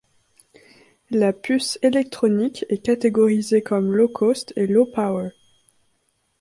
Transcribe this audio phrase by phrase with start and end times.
[1.11, 5.29] La puce électronique est catégorisée comme low-cost et low-power.